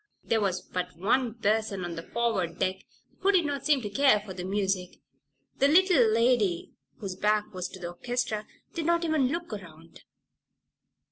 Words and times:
There 0.23 0.41
was 0.41 0.61
but 0.63 0.97
one 0.97 1.35
person 1.35 1.85
on 1.85 1.93
the 1.95 2.01
forward 2.01 2.57
deck 2.57 2.77
who 3.19 3.31
did 3.31 3.45
not 3.45 3.67
seem 3.67 3.83
to 3.83 3.89
care 3.91 4.19
for 4.19 4.33
the 4.33 4.43
music. 4.43 4.99
The 5.59 5.67
little 5.67 6.11
lady, 6.11 6.73
whose 6.97 7.15
back 7.15 7.53
was 7.53 7.67
to 7.69 7.79
the 7.79 7.89
orchestra, 7.89 8.47
did 8.73 8.87
not 8.87 9.05
even 9.05 9.27
look 9.27 9.53
around. 9.53 10.01